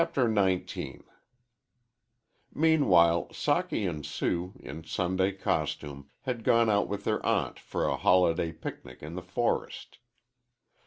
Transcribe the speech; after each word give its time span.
_XIX 0.97 1.03
MEANWHILE 2.55 3.27
Socky 3.27 3.87
and 3.87 4.03
Sue, 4.03 4.53
in 4.59 4.83
Sunday 4.83 5.31
costume, 5.31 6.09
had 6.21 6.43
gone 6.43 6.71
out 6.71 6.87
with 6.87 7.03
their 7.03 7.23
aunt 7.23 7.59
for 7.59 7.85
a 7.87 7.97
holiday 7.97 8.51
picnic 8.51 9.03
in 9.03 9.13
the 9.13 9.21
forest. 9.21 9.99